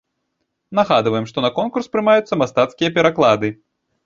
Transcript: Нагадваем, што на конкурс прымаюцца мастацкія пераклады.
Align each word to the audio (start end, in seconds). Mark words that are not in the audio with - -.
Нагадваем, 0.79 1.27
што 1.31 1.37
на 1.47 1.51
конкурс 1.59 1.91
прымаюцца 1.97 2.41
мастацкія 2.43 2.89
пераклады. 2.97 3.55